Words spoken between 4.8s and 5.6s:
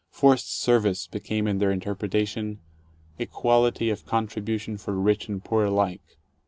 rich and